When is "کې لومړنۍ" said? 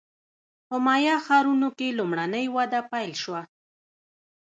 1.77-2.45